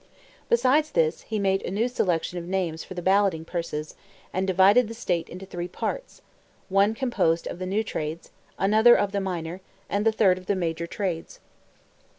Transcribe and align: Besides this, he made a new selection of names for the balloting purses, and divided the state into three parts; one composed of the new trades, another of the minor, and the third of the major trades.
Besides 0.49 0.89
this, 0.89 1.21
he 1.21 1.37
made 1.37 1.61
a 1.61 1.69
new 1.69 1.87
selection 1.87 2.39
of 2.39 2.47
names 2.47 2.83
for 2.83 2.95
the 2.95 3.03
balloting 3.03 3.45
purses, 3.45 3.93
and 4.33 4.47
divided 4.47 4.87
the 4.87 4.95
state 4.95 5.29
into 5.29 5.45
three 5.45 5.67
parts; 5.67 6.23
one 6.69 6.95
composed 6.95 7.45
of 7.45 7.59
the 7.59 7.67
new 7.67 7.83
trades, 7.83 8.31
another 8.57 8.97
of 8.97 9.11
the 9.11 9.21
minor, 9.21 9.61
and 9.91 10.03
the 10.03 10.11
third 10.11 10.39
of 10.39 10.47
the 10.47 10.55
major 10.55 10.87
trades. 10.87 11.39